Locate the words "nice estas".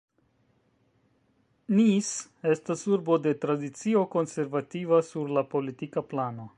1.75-2.87